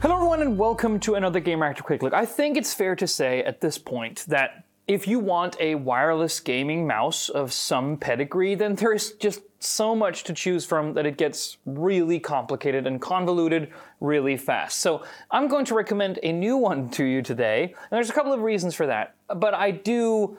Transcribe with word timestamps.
Hello, 0.00 0.14
everyone, 0.14 0.40
and 0.40 0.56
welcome 0.56 0.98
to 1.00 1.16
another 1.16 1.42
Gamereactor 1.42 1.82
Quick 1.82 2.02
Look. 2.02 2.14
I 2.14 2.24
think 2.24 2.56
it's 2.56 2.72
fair 2.72 2.96
to 2.96 3.06
say 3.06 3.44
at 3.44 3.60
this 3.60 3.76
point 3.76 4.24
that 4.28 4.64
if 4.86 5.06
you 5.06 5.18
want 5.18 5.60
a 5.60 5.74
wireless 5.74 6.40
gaming 6.40 6.86
mouse 6.86 7.28
of 7.28 7.52
some 7.52 7.98
pedigree, 7.98 8.54
then 8.54 8.76
there's 8.76 9.12
just 9.12 9.42
so 9.58 9.94
much 9.94 10.24
to 10.24 10.32
choose 10.32 10.64
from 10.64 10.94
that 10.94 11.04
it 11.04 11.18
gets 11.18 11.58
really 11.66 12.18
complicated 12.18 12.86
and 12.86 12.98
convoluted 12.98 13.72
really 14.00 14.38
fast. 14.38 14.78
So 14.78 15.04
I'm 15.30 15.48
going 15.48 15.66
to 15.66 15.74
recommend 15.74 16.18
a 16.22 16.32
new 16.32 16.56
one 16.56 16.88
to 16.92 17.04
you 17.04 17.20
today, 17.20 17.64
and 17.64 17.90
there's 17.90 18.08
a 18.08 18.14
couple 18.14 18.32
of 18.32 18.40
reasons 18.40 18.74
for 18.74 18.86
that. 18.86 19.16
But 19.36 19.52
I 19.52 19.70
do 19.70 20.38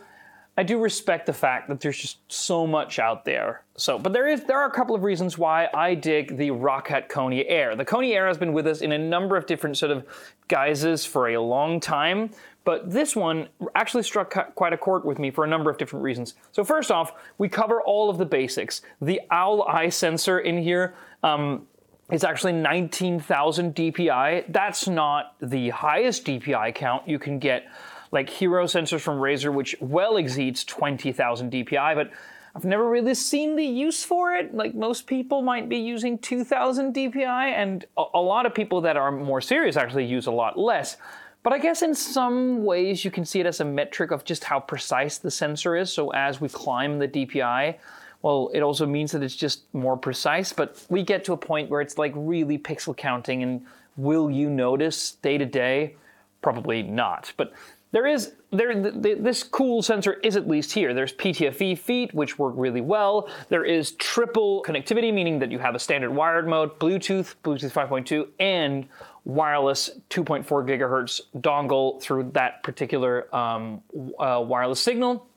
I 0.58 0.64
do 0.64 0.80
respect 0.80 1.26
the 1.26 1.34
fact 1.34 1.70
that 1.70 1.80
there's 1.80 1.98
just 1.98 2.18
so 2.28 2.68
much 2.68 3.00
out 3.00 3.24
there. 3.24 3.64
So, 3.78 3.98
but 3.98 4.12
there 4.12 4.28
is 4.28 4.44
there 4.44 4.60
are 4.60 4.68
a 4.68 4.72
couple 4.72 4.94
of 4.94 5.04
reasons 5.04 5.38
why 5.38 5.70
I 5.74 5.96
dig 5.96 6.36
the 6.36 6.50
Roccat 6.50 7.10
Kone 7.10 7.46
Air. 7.48 7.76
The 7.76 7.86
Kone 7.86 8.14
Air 8.14 8.28
has 8.28 8.38
been 8.38 8.52
with 8.52 8.68
us 8.68 8.82
in 8.82 8.92
a 8.92 8.98
number 8.98 9.38
of 9.38 9.46
different 9.46 9.78
sort 9.78 9.92
of 9.92 10.06
guises 10.50 11.06
for 11.06 11.30
a 11.30 11.38
long 11.42 11.80
time, 11.80 12.32
but 12.66 12.92
this 12.92 13.16
one 13.16 13.48
actually 13.76 14.04
struck 14.04 14.54
quite 14.56 14.74
a 14.74 14.78
chord 14.78 15.06
with 15.06 15.20
me 15.20 15.32
for 15.32 15.46
a 15.46 15.48
number 15.48 15.70
of 15.70 15.78
different 15.78 16.04
reasons. 16.04 16.36
So 16.52 16.66
first 16.66 16.92
off, 16.92 17.14
we 17.38 17.48
cover 17.48 17.82
all 17.82 18.10
of 18.10 18.18
the 18.18 18.26
basics. 18.26 18.82
The 19.02 19.22
owl 19.32 19.64
eye 19.64 19.90
sensor 19.90 20.40
in 20.40 20.62
here. 20.62 20.96
Um, 21.24 21.66
it's 22.12 22.26
actually 22.26 22.52
19,000 22.54 23.74
DPI. 23.74 24.52
That's 24.52 24.86
not 24.86 25.36
the 25.42 25.70
highest 25.70 26.26
DPI 26.26 26.76
count 26.76 27.08
you 27.08 27.18
can 27.18 27.40
get 27.40 27.68
like 28.12 28.30
hero 28.30 28.66
sensors 28.66 29.02
from 29.02 29.18
Razer, 29.20 29.54
which 29.54 29.76
well 29.80 30.18
exceeds 30.18 30.64
20,000 30.64 31.52
DPI, 31.52 31.96
but 31.96 32.12
I've 32.56 32.66
never 32.66 32.90
really 32.90 33.16
seen 33.16 33.56
the 33.56 33.66
use 33.66 34.04
for 34.04 34.34
it. 34.34 34.54
Like 34.54 34.76
most 34.76 35.08
people 35.08 35.42
might 35.42 35.70
be 35.70 35.78
using 35.78 36.18
2000 36.18 36.94
DPI, 36.94 37.26
and 37.26 37.86
a, 37.98 38.04
a 38.16 38.22
lot 38.22 38.46
of 38.46 38.54
people 38.54 38.82
that 38.82 38.98
are 38.98 39.12
more 39.12 39.40
serious 39.40 39.78
actually 39.78 40.06
use 40.06 40.28
a 40.28 40.32
lot 40.32 40.60
less. 40.60 40.98
But 41.44 41.54
I 41.54 41.58
guess 41.58 41.82
in 41.82 41.96
some 41.96 42.64
ways 42.64 43.04
you 43.04 43.10
can 43.10 43.26
see 43.26 43.40
it 43.40 43.46
as 43.46 43.62
a 43.62 43.66
metric 43.66 44.12
of 44.12 44.26
just 44.26 44.44
how 44.44 44.60
precise 44.60 45.18
the 45.18 45.32
sensor 45.32 45.76
is. 45.76 45.92
So 45.92 46.10
as 46.12 46.40
we 46.40 46.50
climb 46.50 47.00
the 47.00 47.08
DPI, 47.08 47.78
well, 48.22 48.52
it 48.54 48.62
also 48.62 48.86
means 48.86 49.12
that 49.14 49.24
it's 49.24 49.36
just 49.36 49.64
more 49.74 49.98
precise. 49.98 50.54
But 50.54 50.86
we 50.90 51.04
get 51.04 51.24
to 51.26 51.34
a 51.34 51.38
point 51.38 51.70
where 51.70 51.82
it's 51.82 51.98
like 51.98 52.12
really 52.16 52.60
pixel 52.60 52.96
counting, 52.96 53.44
and 53.44 53.66
will 53.96 54.30
you 54.30 54.50
notice 54.50 55.14
day 55.14 55.38
to 55.38 55.46
day? 55.46 55.96
Probably 56.42 56.84
not. 56.84 57.34
But 57.38 57.54
there 57.92 58.08
is 58.08 58.34
there 58.52 58.74
this 58.92 59.44
cool 59.44 59.82
sensor 59.82 60.14
is 60.14 60.36
at 60.36 60.48
least 60.48 60.72
here. 60.72 60.94
There's 60.94 61.14
PTFE 61.14 61.78
feet, 61.78 62.14
which 62.14 62.40
work 62.40 62.54
really 62.58 62.82
well. 62.82 63.30
There 63.50 63.64
is 63.64 63.92
triple 63.94 64.64
connectivity, 64.68 65.14
meaning 65.14 65.40
that 65.40 65.52
you 65.52 65.60
have 65.60 65.76
a 65.76 65.80
standard 65.80 66.12
wired 66.12 66.48
mode, 66.48 66.78
Bluetooth, 66.80 67.36
Bluetooth 67.44 67.72
5.2, 67.72 68.28
and 68.40 68.88
wireless 69.24 69.90
2.4 70.10 70.46
gigahertz 70.46 71.22
dongle 71.38 72.02
through 72.02 72.32
that 72.34 72.64
particular 72.64 73.34
um, 73.36 73.82
uh, 74.20 74.44
wireless 74.46 74.80
signal. 74.80 75.28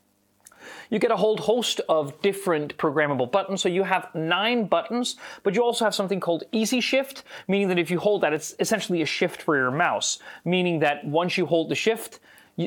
You 0.89 0.99
get 0.99 1.11
a 1.11 1.17
whole 1.17 1.37
host 1.37 1.81
of 1.89 2.21
different 2.21 2.77
programmable 2.77 3.31
buttons. 3.31 3.61
So 3.61 3.69
you 3.69 3.83
have 3.83 4.13
nine 4.13 4.65
buttons, 4.65 5.15
but 5.43 5.55
you 5.55 5.63
also 5.63 5.85
have 5.85 5.95
something 5.95 6.19
called 6.19 6.43
Easy 6.51 6.81
Shift, 6.81 7.23
meaning 7.47 7.67
that 7.69 7.79
if 7.79 7.89
you 7.91 7.99
hold 7.99 8.21
that, 8.21 8.33
it's 8.33 8.55
essentially 8.59 9.01
a 9.01 9.05
shift 9.05 9.41
for 9.41 9.55
your 9.55 9.71
mouse, 9.71 10.19
meaning 10.43 10.79
that 10.79 11.05
once 11.05 11.37
you 11.37 11.45
hold 11.45 11.69
the 11.69 11.75
shift, 11.75 12.19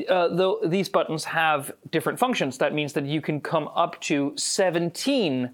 uh, 0.09 0.57
these 0.65 0.87
buttons 0.89 1.23
have 1.25 1.71
different 1.91 2.19
functions. 2.19 2.57
That 2.57 2.73
means 2.73 2.93
that 2.93 3.05
you 3.05 3.21
can 3.21 3.41
come 3.41 3.69
up 3.75 3.99
to 4.01 4.33
17 4.35 5.49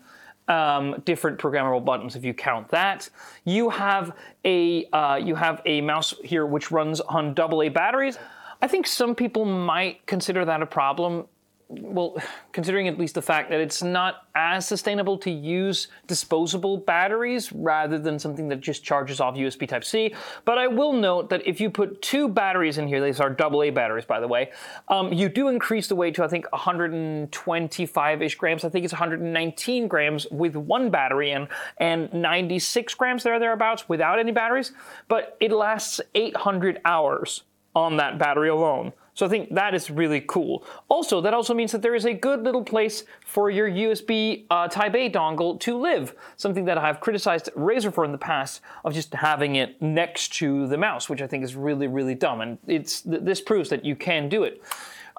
um, 0.48 1.02
different 1.06 1.40
programmable 1.40 1.84
buttons 1.84 2.16
if 2.16 2.24
you 2.24 2.34
count 2.34 2.70
that. 2.70 3.10
You 3.46 3.70
have 3.70 4.16
a 4.44 4.86
uh, 4.88 5.16
you 5.16 5.36
have 5.36 5.62
a 5.66 5.82
mouse 5.82 6.14
here 6.24 6.46
which 6.46 6.72
runs 6.72 7.02
on 7.02 7.38
AA 7.38 7.70
batteries. 7.70 8.18
I 8.62 8.68
think 8.68 8.88
some 8.88 9.16
people 9.16 9.46
might 9.46 10.06
consider 10.06 10.46
that 10.46 10.62
a 10.62 10.66
problem 10.66 11.28
well, 11.68 12.16
considering 12.52 12.88
at 12.88 13.00
least 13.00 13.16
the 13.16 13.22
fact 13.22 13.50
that 13.50 13.60
it's 13.60 13.82
not 13.82 14.28
as 14.36 14.68
sustainable 14.68 15.18
to 15.18 15.32
use 15.32 15.88
disposable 16.06 16.78
batteries 16.78 17.52
rather 17.52 17.98
than 17.98 18.20
something 18.20 18.48
that 18.50 18.62
just 18.62 18.84
charges 18.84 19.20
off 19.20 19.36
USB 19.36 19.68
Type 19.68 19.84
C. 19.84 20.14
But 20.44 20.60
I 20.60 20.68
will 20.68 20.94
note 20.94 21.30
that 21.30 21.46
if 21.48 21.60
you 21.60 21.72
put 21.72 22.02
two 22.04 22.28
batteries 22.28 22.78
in 22.78 22.88
here, 22.88 23.04
these 23.04 23.20
are 23.20 23.36
AA 23.40 23.72
batteries, 23.72 24.06
by 24.06 24.20
the 24.20 24.28
way, 24.28 24.52
um, 24.90 25.12
you 25.12 25.28
do 25.28 25.48
increase 25.48 25.88
the 25.88 25.96
weight 25.96 26.14
to 26.16 26.24
I 26.24 26.28
think 26.28 26.46
125-ish 26.54 28.36
grams. 28.36 28.64
I 28.64 28.70
think 28.70 28.86
it's 28.86 28.94
119 28.94 29.88
grams 29.88 30.28
with 30.30 30.56
one 30.56 30.92
battery 30.92 31.32
and 31.32 31.48
and 31.78 32.14
96 32.14 32.94
grams 32.94 33.24
there 33.24 33.40
thereabouts 33.40 33.90
without 33.90 34.20
any 34.20 34.32
batteries. 34.32 34.72
But 35.08 35.36
it 35.40 35.52
lasts 35.52 36.00
800 36.14 36.82
hours 36.86 37.44
on 37.76 37.98
that 37.98 38.20
battery 38.20 38.50
alone. 38.50 38.94
So 39.16 39.26
I 39.26 39.30
think 39.30 39.56
that 39.56 39.74
is 39.74 39.90
really 39.90 40.22
cool. 40.22 40.66
Also, 40.90 41.22
that 41.22 41.34
also 41.34 41.54
means 41.54 41.72
that 41.72 41.82
there 41.82 41.96
is 41.96 42.06
a 42.06 42.14
good 42.14 42.44
little 42.44 42.64
place 42.64 43.06
for 43.26 43.50
your 43.50 43.70
USB 43.70 44.46
uh, 44.50 44.68
Type 44.68 44.94
A 44.94 45.10
dongle 45.10 45.58
to 45.62 45.78
live. 45.78 46.14
Something 46.36 46.66
that 46.66 46.78
I've 46.78 47.00
criticized 47.00 47.50
Razer 47.56 47.94
for 47.94 48.04
in 48.04 48.12
the 48.12 48.18
past 48.18 48.60
of 48.84 48.94
just 48.94 49.14
having 49.14 49.56
it 49.56 49.82
next 49.82 50.34
to 50.36 50.68
the 50.68 50.78
mouse, 50.78 51.10
which 51.10 51.22
I 51.22 51.28
think 51.28 51.46
is 51.46 51.56
really, 51.56 51.88
really 51.88 52.14
dumb. 52.14 52.42
And 52.42 52.58
it's 52.68 53.02
this 53.06 53.40
proves 53.40 53.70
that 53.70 53.86
you 53.86 53.96
can 53.96 54.28
do 54.28 54.44
it. 54.44 54.62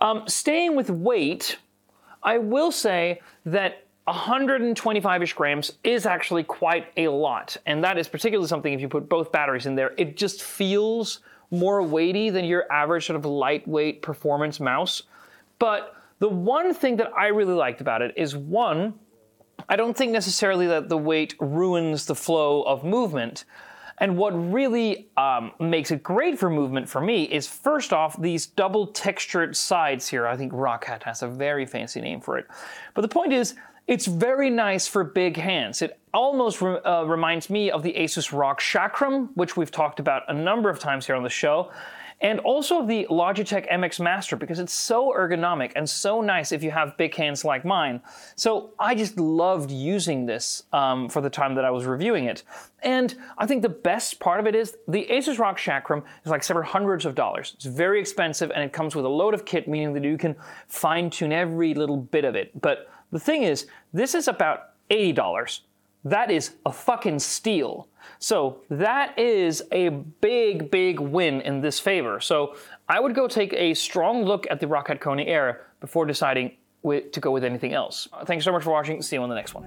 Um, 0.02 0.24
staying 0.28 0.76
with 0.76 0.90
weight, 0.90 1.56
I 2.22 2.36
will 2.36 2.70
say 2.70 3.22
that 3.46 3.86
125-ish 4.08 5.32
grams 5.32 5.72
is 5.82 6.04
actually 6.04 6.44
quite 6.44 6.92
a 6.98 7.08
lot. 7.08 7.56
And 7.64 7.82
that 7.82 7.96
is 7.96 8.08
particularly 8.08 8.46
something 8.46 8.74
if 8.74 8.80
you 8.82 8.88
put 8.88 9.08
both 9.08 9.32
batteries 9.32 9.64
in 9.64 9.74
there, 9.74 9.94
it 9.96 10.18
just 10.18 10.42
feels 10.42 11.20
more 11.50 11.82
weighty 11.82 12.30
than 12.30 12.44
your 12.44 12.70
average 12.72 13.06
sort 13.06 13.16
of 13.16 13.24
lightweight 13.24 14.02
performance 14.02 14.60
mouse. 14.60 15.02
But 15.58 15.94
the 16.18 16.28
one 16.28 16.74
thing 16.74 16.96
that 16.96 17.12
I 17.16 17.28
really 17.28 17.54
liked 17.54 17.80
about 17.80 18.02
it 18.02 18.14
is 18.16 18.36
one, 18.36 18.94
I 19.68 19.76
don't 19.76 19.96
think 19.96 20.12
necessarily 20.12 20.66
that 20.66 20.88
the 20.88 20.98
weight 20.98 21.34
ruins 21.40 22.06
the 22.06 22.14
flow 22.14 22.62
of 22.62 22.84
movement. 22.84 23.44
And 23.98 24.18
what 24.18 24.32
really 24.32 25.08
um, 25.16 25.52
makes 25.58 25.90
it 25.90 26.02
great 26.02 26.38
for 26.38 26.50
movement 26.50 26.88
for 26.88 27.00
me 27.00 27.24
is 27.24 27.46
first 27.46 27.92
off, 27.92 28.20
these 28.20 28.46
double 28.46 28.88
textured 28.88 29.56
sides 29.56 30.06
here. 30.06 30.26
I 30.26 30.36
think 30.36 30.52
Roccat 30.52 31.02
has 31.04 31.22
a 31.22 31.28
very 31.28 31.64
fancy 31.64 32.00
name 32.00 32.20
for 32.20 32.36
it. 32.36 32.46
But 32.92 33.02
the 33.02 33.08
point 33.08 33.32
is, 33.32 33.54
it's 33.86 34.06
very 34.06 34.50
nice 34.50 34.88
for 34.88 35.04
big 35.04 35.36
hands. 35.36 35.80
It 35.80 35.98
almost 36.12 36.60
re- 36.60 36.80
uh, 36.80 37.04
reminds 37.04 37.48
me 37.48 37.70
of 37.70 37.82
the 37.82 37.92
Asus 37.92 38.36
ROG 38.36 38.58
Chakram, 38.58 39.28
which 39.34 39.56
we've 39.56 39.70
talked 39.70 40.00
about 40.00 40.22
a 40.28 40.34
number 40.34 40.69
of 40.69 40.78
times 40.78 41.06
here 41.06 41.14
on 41.14 41.22
the 41.22 41.30
show, 41.30 41.70
and 42.20 42.41
also 42.41 42.80
of 42.80 42.88
the 42.88 43.06
Logitech 43.10 43.70
MX 43.70 44.00
Master 44.00 44.36
because 44.36 44.58
it's 44.58 44.72
so 44.72 45.12
ergonomic 45.12 45.72
and 45.76 45.88
so 45.88 46.22
nice 46.22 46.50
if 46.50 46.62
you 46.62 46.70
have 46.70 46.97
big 46.97 47.14
hands 47.14 47.44
like 47.44 47.64
mine. 47.64 48.00
So 48.36 48.70
I 48.78 48.94
just 48.94 49.19
loved 49.19 49.70
using 49.70 50.24
this 50.24 50.62
um, 50.72 51.08
for 51.10 51.20
the 51.20 51.28
time 51.28 51.54
that 51.56 51.64
I 51.64 51.70
was 51.70 51.84
reviewing 51.84 52.24
it. 52.24 52.42
And 52.82 53.14
I 53.36 53.47
think 53.47 53.62
the 53.62 53.68
best 53.68 54.18
part 54.18 54.41
of 54.41 54.47
it 54.47 54.54
is 54.54 54.78
the 54.88 55.06
Asus 55.10 55.38
ROG 55.38 55.58
Chakram 55.58 56.03
is 56.24 56.30
like 56.30 56.42
several 56.42 56.66
hundreds 56.66 57.04
of 57.04 57.14
dollars. 57.14 57.53
It's 57.56 57.66
very 57.66 58.00
expensive 58.00 58.50
and 58.50 58.64
it 58.64 58.72
comes 58.72 58.94
with 58.94 59.04
a 59.04 59.10
load 59.10 59.34
of 59.34 59.44
kit, 59.44 59.68
meaning 59.68 59.92
that 59.92 60.03
you 60.04 60.16
can 60.16 60.36
fine 60.68 61.10
tune 61.10 61.32
every 61.32 61.74
little 61.74 61.98
bit 61.98 62.24
of 62.24 62.34
it. 62.34 62.58
But 62.60 62.88
the 63.12 63.20
thing 63.20 63.42
is, 63.42 63.66
this 63.92 64.14
is 64.14 64.28
about 64.28 64.70
$80. 64.90 65.60
That 66.04 66.30
is 66.30 66.54
a 66.64 66.72
fucking 66.72 67.18
steal. 67.18 67.88
So 68.18 68.60
that 68.70 69.18
is 69.18 69.62
a 69.72 69.88
big, 69.88 70.70
big 70.70 71.00
win 71.00 71.40
in 71.40 71.60
this 71.60 71.80
favor. 71.80 72.20
So 72.20 72.56
I 72.88 73.00
would 73.00 73.14
go 73.14 73.26
take 73.26 73.52
a 73.54 73.74
strong 73.74 74.24
look 74.24 74.46
at 74.50 74.60
the 74.60 74.66
Roccat 74.66 75.00
Kone 75.00 75.26
Air 75.26 75.66
before 75.80 76.06
deciding 76.06 76.52
to 76.84 77.20
go 77.20 77.32
with 77.32 77.42
anything 77.42 77.72
else. 77.72 78.06
Thanks 78.26 78.44
so 78.44 78.52
much 78.52 78.62
for 78.62 78.70
watching. 78.70 79.02
See 79.02 79.16
you 79.16 79.22
on 79.22 79.28
the 79.28 79.34
next 79.34 79.54
one. 79.54 79.64